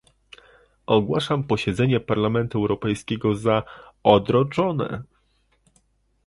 [0.85, 3.63] Ogłaszam posiedzenie Parlamentu Europejskiego za
[4.03, 5.03] odroczone